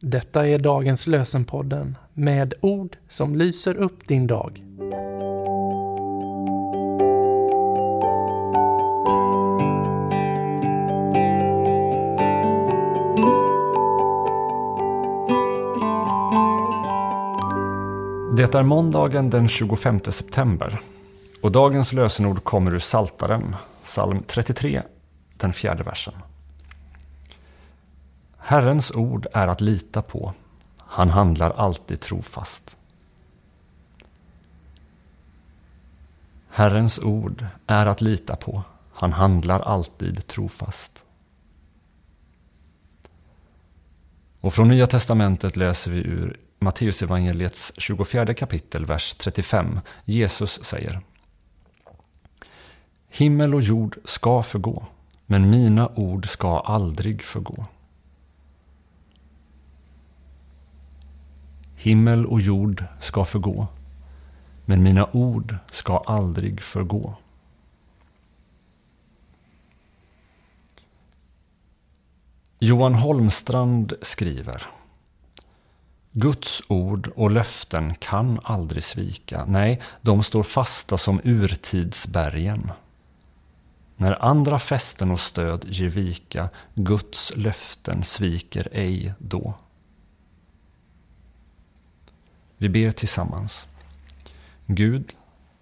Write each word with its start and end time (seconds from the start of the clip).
Detta 0.00 0.46
är 0.46 0.58
dagens 0.58 1.06
lösenpodden 1.06 1.96
med 2.14 2.54
ord 2.60 2.96
som 3.08 3.36
lyser 3.36 3.76
upp 3.76 4.08
din 4.08 4.26
dag. 4.26 4.64
Det 18.36 18.54
är 18.54 18.62
måndagen 18.62 19.30
den 19.30 19.48
25 19.48 20.00
september 20.00 20.80
och 21.42 21.52
dagens 21.52 21.92
lösenord 21.92 22.44
kommer 22.44 22.74
ur 22.74 22.78
Saltaren, 22.78 23.56
psalm 23.84 24.22
33, 24.26 24.82
den 25.36 25.52
fjärde 25.52 25.82
versen. 25.82 26.14
Herrens 28.48 28.90
ord 28.90 29.26
är 29.32 29.48
att 29.48 29.60
lita 29.60 30.02
på. 30.02 30.34
Han 30.78 31.10
handlar 31.10 31.50
alltid 31.50 32.00
trofast. 32.00 32.76
Herrens 36.48 36.98
ord 36.98 37.46
är 37.66 37.86
att 37.86 38.00
lita 38.00 38.36
på. 38.36 38.62
Han 38.92 39.12
handlar 39.12 39.60
alltid 39.60 40.26
trofast. 40.26 41.02
Och 44.40 44.54
från 44.54 44.68
Nya 44.68 44.86
Testamentet 44.86 45.56
läser 45.56 45.90
vi 45.90 45.98
ur 45.98 46.40
Matteusevangeliets 46.58 47.72
24 47.76 48.34
kapitel, 48.34 48.86
vers 48.86 49.14
35. 49.14 49.80
Jesus 50.04 50.64
säger 50.64 51.00
Himmel 53.08 53.54
och 53.54 53.62
jord 53.62 53.98
ska 54.04 54.42
förgå, 54.42 54.86
men 55.26 55.50
mina 55.50 55.88
ord 55.94 56.28
ska 56.28 56.60
aldrig 56.60 57.24
förgå. 57.24 57.66
Himmel 61.80 62.26
och 62.26 62.40
jord 62.40 62.84
ska 63.00 63.24
förgå, 63.24 63.66
men 64.64 64.82
mina 64.82 65.08
ord 65.12 65.56
ska 65.70 65.98
aldrig 65.98 66.62
förgå. 66.62 67.14
Johan 72.58 72.94
Holmstrand 72.94 73.92
skriver 74.02 74.66
Guds 76.12 76.62
ord 76.68 77.10
och 77.16 77.30
löften 77.30 77.94
kan 77.94 78.40
aldrig 78.42 78.84
svika. 78.84 79.44
Nej, 79.44 79.82
de 80.02 80.22
står 80.22 80.42
fasta 80.42 80.98
som 80.98 81.20
urtidsbergen. 81.24 82.70
När 83.96 84.24
andra 84.24 84.58
fästen 84.58 85.10
och 85.10 85.20
stöd 85.20 85.64
ger 85.68 85.88
vika, 85.88 86.48
Guds 86.74 87.32
löften 87.36 88.04
sviker 88.04 88.68
ej 88.72 89.14
då. 89.18 89.54
Vi 92.58 92.68
ber 92.68 92.90
tillsammans. 92.90 93.66
Gud, 94.66 95.12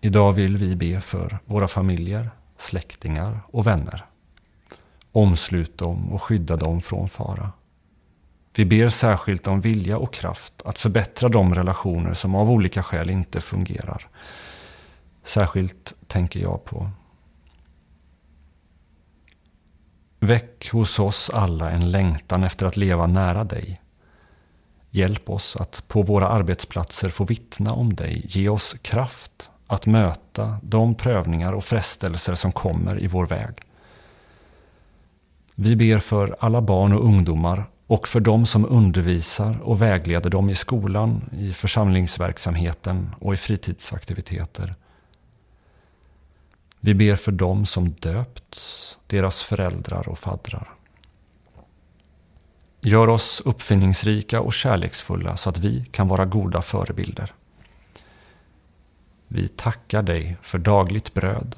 idag 0.00 0.32
vill 0.32 0.56
vi 0.56 0.76
be 0.76 1.00
för 1.00 1.38
våra 1.44 1.68
familjer, 1.68 2.30
släktingar 2.56 3.40
och 3.46 3.66
vänner. 3.66 4.04
Omslut 5.12 5.78
dem 5.78 6.12
och 6.12 6.22
skydda 6.22 6.56
dem 6.56 6.80
från 6.80 7.08
fara. 7.08 7.52
Vi 8.56 8.64
ber 8.64 8.88
särskilt 8.88 9.46
om 9.46 9.60
vilja 9.60 9.98
och 9.98 10.12
kraft 10.12 10.54
att 10.64 10.78
förbättra 10.78 11.28
de 11.28 11.54
relationer 11.54 12.14
som 12.14 12.34
av 12.34 12.50
olika 12.50 12.82
skäl 12.82 13.10
inte 13.10 13.40
fungerar. 13.40 14.08
Särskilt 15.24 15.94
tänker 16.06 16.40
jag 16.40 16.64
på 16.64 16.90
Väck 20.20 20.70
hos 20.72 20.98
oss 20.98 21.30
alla 21.30 21.70
en 21.70 21.90
längtan 21.90 22.44
efter 22.44 22.66
att 22.66 22.76
leva 22.76 23.06
nära 23.06 23.44
dig 23.44 23.80
Hjälp 24.96 25.30
oss 25.30 25.56
att 25.56 25.84
på 25.88 26.02
våra 26.02 26.28
arbetsplatser 26.28 27.10
få 27.10 27.24
vittna 27.24 27.72
om 27.72 27.94
dig. 27.94 28.22
Ge 28.24 28.48
oss 28.48 28.76
kraft 28.82 29.50
att 29.66 29.86
möta 29.86 30.58
de 30.62 30.94
prövningar 30.94 31.52
och 31.52 31.64
frestelser 31.64 32.34
som 32.34 32.52
kommer 32.52 33.02
i 33.02 33.06
vår 33.06 33.26
väg. 33.26 33.54
Vi 35.54 35.76
ber 35.76 35.98
för 35.98 36.36
alla 36.40 36.62
barn 36.62 36.92
och 36.92 37.04
ungdomar 37.04 37.64
och 37.86 38.08
för 38.08 38.20
dem 38.20 38.46
som 38.46 38.66
undervisar 38.66 39.62
och 39.62 39.82
vägleder 39.82 40.30
dem 40.30 40.50
i 40.50 40.54
skolan, 40.54 41.30
i 41.32 41.52
församlingsverksamheten 41.52 43.14
och 43.20 43.34
i 43.34 43.36
fritidsaktiviteter. 43.36 44.74
Vi 46.80 46.94
ber 46.94 47.16
för 47.16 47.32
dem 47.32 47.66
som 47.66 47.90
döpts, 47.90 48.98
deras 49.06 49.42
föräldrar 49.42 50.08
och 50.08 50.18
faddrar. 50.18 50.68
Gör 52.86 53.08
oss 53.08 53.42
uppfinningsrika 53.44 54.40
och 54.40 54.52
kärleksfulla 54.52 55.36
så 55.36 55.50
att 55.50 55.58
vi 55.58 55.84
kan 55.90 56.08
vara 56.08 56.24
goda 56.24 56.62
förebilder. 56.62 57.34
Vi 59.28 59.48
tackar 59.48 60.02
dig 60.02 60.36
för 60.42 60.58
dagligt 60.58 61.14
bröd. 61.14 61.54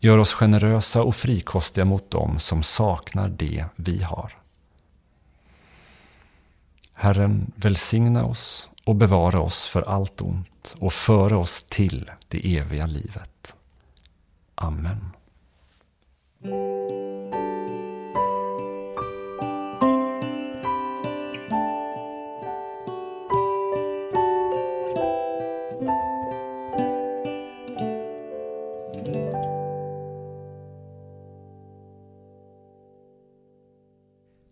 Gör 0.00 0.18
oss 0.18 0.32
generösa 0.32 1.02
och 1.02 1.16
frikostiga 1.16 1.84
mot 1.84 2.10
dem 2.10 2.38
som 2.38 2.62
saknar 2.62 3.28
det 3.28 3.64
vi 3.76 4.02
har. 4.02 4.32
Herren 6.94 7.52
välsigna 7.56 8.24
oss 8.24 8.68
och 8.84 8.96
bevara 8.96 9.40
oss 9.40 9.64
för 9.64 9.82
allt 9.82 10.20
ont 10.20 10.74
och 10.78 10.92
föra 10.92 11.38
oss 11.38 11.64
till 11.68 12.10
det 12.28 12.56
eviga 12.56 12.86
livet. 12.86 13.54
Amen. 14.54 15.10